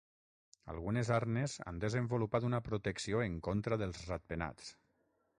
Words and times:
Algunes 0.71 1.09
arnes 1.17 1.57
han 1.71 1.81
desenvolupat 1.83 2.47
una 2.49 2.61
protecció 2.69 3.21
en 3.27 3.35
contra 3.49 3.79
dels 3.83 4.01
ratpenats. 4.13 4.73